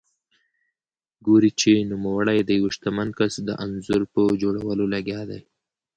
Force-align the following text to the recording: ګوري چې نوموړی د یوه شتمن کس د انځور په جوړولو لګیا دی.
ګوري 1.25 1.51
چې 1.59 1.71
نوموړی 1.91 2.39
د 2.43 2.49
یوه 2.59 2.69
شتمن 2.75 3.09
کس 3.17 3.33
د 3.47 3.49
انځور 3.63 4.01
په 4.13 4.21
جوړولو 4.41 4.85
لګیا 4.93 5.21
دی. 5.29 5.41